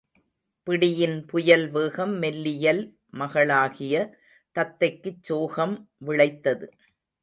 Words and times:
பிடியின் 0.67 1.25
புயல்வேகம் 1.33 2.17
மெல்லியல் 2.17 2.81
மகளாகிய 3.13 3.95
தத்தைக்குச் 4.55 5.23
சோகம் 5.23 5.75
விளைத்தது. 6.05 6.67